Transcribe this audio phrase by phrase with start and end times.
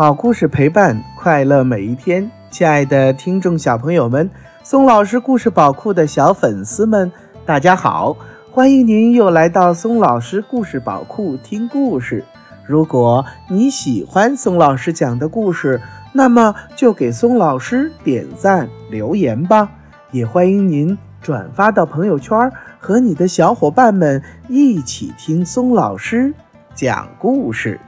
[0.00, 4.30] 好故事陪伴快乐每一天，亲爱的听众小朋友们，
[4.62, 7.12] 松老师故事宝库的小粉丝们，
[7.44, 8.16] 大家好！
[8.50, 12.24] 欢迎您又来到松老师故事宝库听故事。
[12.64, 15.78] 如果你喜欢松老师讲的故事，
[16.14, 19.68] 那么就给松老师点赞留言吧。
[20.12, 26.32] 也欢迎您转发到朋友圈，和你的小伙伴们一起听松老师
[26.74, 27.78] 讲故事。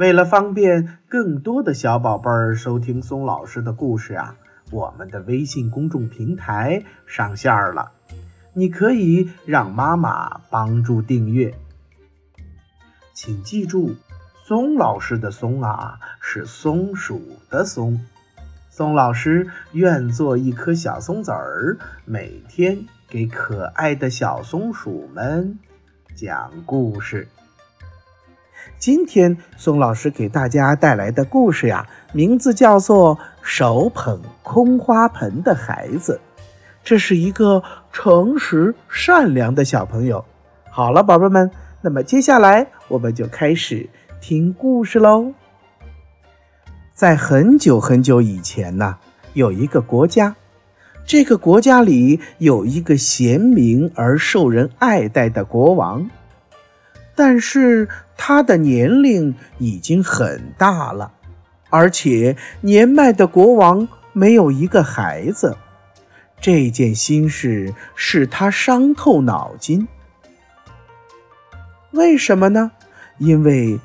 [0.00, 4.34] 为了方便更多的小宝贝儿收听松老师的故事啊，
[4.70, 7.92] 我们的微信公众平台上线了，
[8.54, 11.52] 你可以让妈妈帮助订阅。
[13.12, 13.94] 请记住，
[14.46, 17.20] 松老师的“松”啊是松鼠
[17.50, 18.00] 的“松”。
[18.72, 21.76] 松老师愿做一颗小松子儿，
[22.06, 25.58] 每天给可爱的小松鼠们
[26.16, 27.28] 讲故事。
[28.78, 36.20] 今天宋老师给大家带来的故事呀，名字叫做《手捧空花盆的孩子》。
[36.82, 40.24] 这是一个诚实善良的小朋友。
[40.70, 41.50] 好了，宝贝们，
[41.82, 43.88] 那么接下来我们就开始
[44.20, 45.32] 听故事喽。
[46.94, 48.96] 在很久很久以前呢，
[49.34, 50.34] 有一个国家，
[51.04, 56.08] 这个国家里有一个贤明而受人爱戴的国王。
[57.14, 61.12] 但是他的年龄已经很大了，
[61.68, 65.56] 而且年迈的国王没有一个孩子。
[66.40, 69.86] 这件心事使他伤透脑筋。
[71.90, 72.72] 为什么呢？
[73.18, 73.78] 因为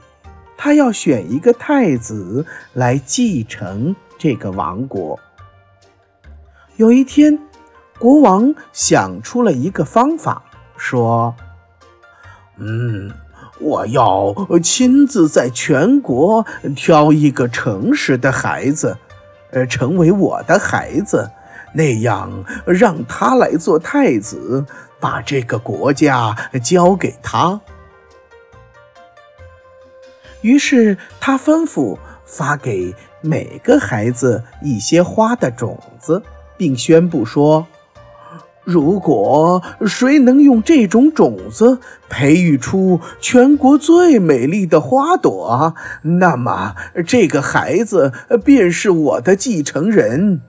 [0.56, 5.20] 他要选一个太子来继承这个王国。
[6.78, 7.38] 有一天，
[8.00, 10.44] 国王想出了一个方法，
[10.78, 11.36] 说
[12.58, 13.12] ：“嗯。”
[13.58, 18.98] 我要亲自在全国挑一个诚实的孩子，
[19.52, 21.32] 呃，成为我的孩子，
[21.74, 24.66] 那样让他来做太子，
[25.00, 27.62] 把这个国家交给他。
[30.42, 36.22] 于是他吩咐发给每个孩子一些花的种子，
[36.58, 37.66] 并宣布说。
[38.66, 48.12] 如果谁能用这种种子培育出全国最美丽的花朵，那么这个孩子
[48.44, 50.42] 便是我的继承人。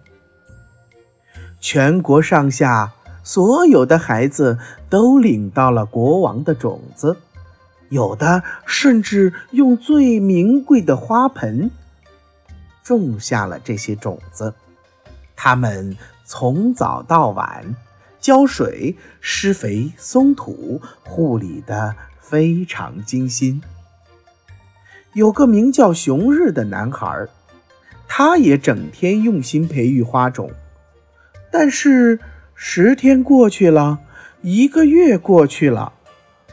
[1.60, 7.18] 全国上下所有的孩子都领到了国王的种子，
[7.90, 11.70] 有的甚至用最名贵的花盆
[12.82, 14.54] 种下了这些种子。
[15.36, 15.94] 他们
[16.24, 17.76] 从早到晚。
[18.26, 23.62] 浇水、施肥、松土，护理的非常精心。
[25.12, 27.28] 有个名叫熊日的男孩，
[28.08, 30.50] 他也整天用心培育花种。
[31.52, 32.18] 但是
[32.56, 34.00] 十天过去了，
[34.42, 35.92] 一个月过去了，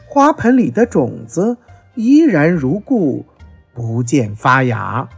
[0.06, 1.56] 花盆里的种子
[1.96, 3.26] 依然如故，
[3.74, 5.08] 不见发芽。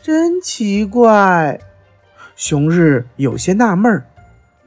[0.00, 1.60] 真奇怪，
[2.34, 4.06] 熊日有些纳闷儿。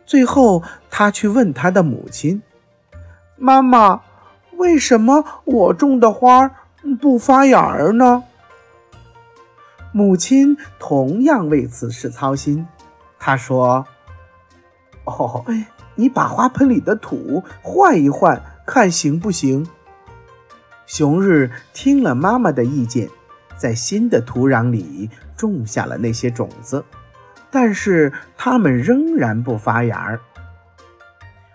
[0.05, 2.41] 最后，他去问他的母亲
[3.37, 4.01] ：“妈妈，
[4.57, 6.51] 为什么我种的花
[6.99, 8.23] 不发芽儿呢？”
[9.93, 12.67] 母亲同样为此事操心。
[13.19, 13.85] 她说
[15.05, 15.45] ：“哦，
[15.95, 19.67] 你把花盆里的土换一换，看行不行？”
[20.85, 23.07] 熊日听了妈妈的意见，
[23.55, 26.83] 在新的土壤里种下了那些种子。
[27.53, 30.19] 但是它们仍然不发芽儿。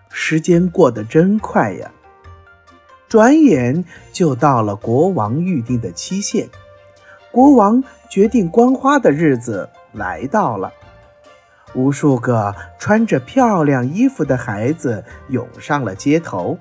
[0.09, 1.91] 时间过得真快呀，
[3.09, 3.83] 转眼
[4.13, 6.47] 就到了国王预定的期限。
[7.31, 10.71] 国王决定观花的日子来到了，
[11.73, 16.57] 无数个穿着漂亮衣服的孩子涌上了街头，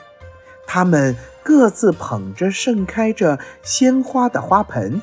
[0.67, 5.01] 他们各自捧着盛开着鲜花的花盆。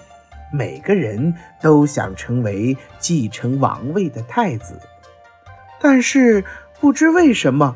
[0.55, 4.79] 每个人都想成为继承王位的太子，
[5.81, 6.45] 但是
[6.79, 7.75] 不知为什么，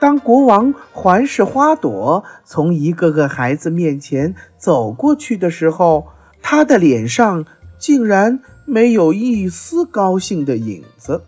[0.00, 6.08] 当国王环视花朵从一个个孩子面前走过去的时候，
[6.42, 7.46] 他的脸上
[7.78, 11.22] 竟然没有一丝高兴的影子。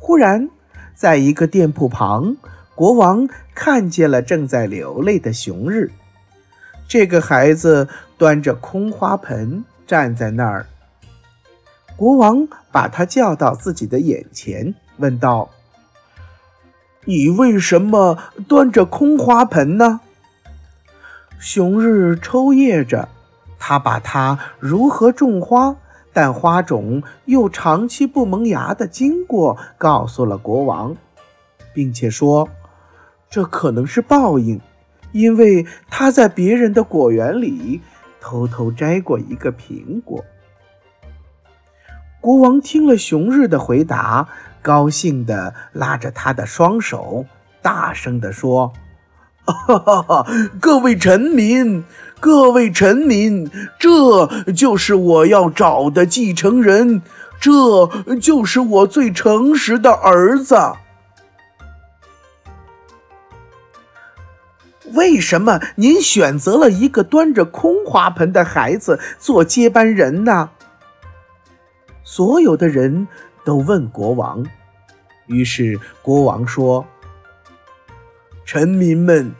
[0.00, 0.50] 忽然，
[0.96, 2.36] 在一个店铺旁，
[2.74, 5.92] 国王看见了正在流泪的熊日。
[6.88, 7.86] 这个孩子
[8.18, 10.66] 端着空花盆站在那儿，
[11.96, 15.50] 国王把他叫到自己的眼前，问道
[17.06, 18.18] ：“你为什么
[18.48, 20.00] 端着空花盆呢？”
[21.38, 23.08] 熊日抽噎着，
[23.56, 25.76] 他把他如何种花，
[26.12, 30.96] 但花种又长期不萌芽的经过告诉了国王，
[31.72, 32.48] 并且说，
[33.30, 34.60] 这可能是报应，
[35.12, 37.80] 因为他在别人的果园里
[38.20, 40.24] 偷偷摘过一个苹果。
[42.20, 44.28] 国王听了熊日的回答，
[44.60, 47.24] 高兴地拉着他的双手，
[47.62, 48.72] 大声地说
[49.46, 50.26] ：“哈哈哈！
[50.60, 51.84] 各位臣民，
[52.18, 53.48] 各位臣民，
[53.78, 57.00] 这就是我要找的继承人，
[57.40, 57.86] 这
[58.16, 60.56] 就是我最诚实的儿子。
[64.94, 70.50] 为什么您选择了一个端着空花盆的孩子做接班人呢？”
[72.04, 73.06] 所有的人
[73.44, 74.44] 都问国王，
[75.26, 76.86] 于是国王说
[78.46, 79.32] ：“臣民们，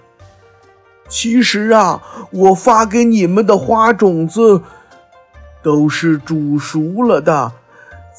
[1.08, 4.60] 其实啊，我发给你们的花种子
[5.62, 7.52] 都是煮熟了的，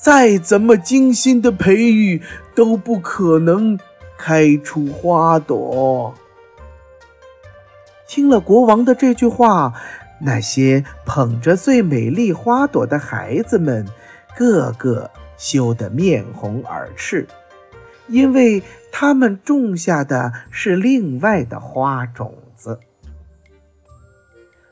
[0.02, 2.22] 再怎么精心的培育，
[2.56, 3.80] 都不可能
[4.18, 6.14] 开出花朵。”
[8.10, 9.72] 听了国王的这句话，
[10.22, 13.86] 那些捧着最美丽花朵的孩子们。
[14.36, 17.28] 个个羞得面红耳赤，
[18.08, 22.80] 因为他们种下的是另外的花种子。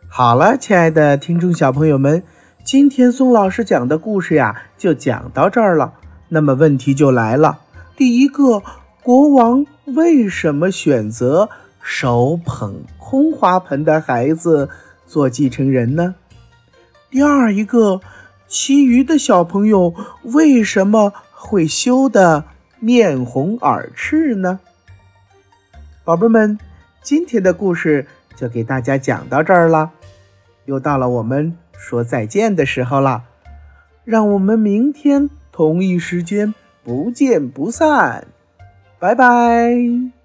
[0.07, 2.23] 好了，亲爱的听众小朋友们，
[2.63, 5.93] 今天宋老师讲的故事呀，就讲到这儿了。
[6.29, 7.59] 那么问题就来了：
[7.97, 8.63] 第一个，
[9.03, 11.49] 国王为什么选择
[11.89, 14.69] 手捧空花盆的孩子
[15.05, 16.15] 做继承人呢？
[17.09, 18.01] 第二一个。
[18.49, 19.93] 其余的小朋友
[20.23, 22.45] 为什么会羞得
[22.79, 24.61] 面红耳赤呢？
[26.05, 26.57] 宝贝们，
[27.01, 28.07] 今天的故事
[28.37, 29.91] 就给大家讲到这儿了，
[30.63, 33.25] 又到了我们说再见的时候了。
[34.05, 36.53] 让我们明天同一时间
[36.85, 38.27] 不见不散，
[38.97, 40.16] 拜拜。